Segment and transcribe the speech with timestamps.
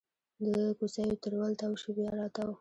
[0.43, 0.45] د
[0.77, 2.51] کوڅېو تر ول تاو شي بیا راتاو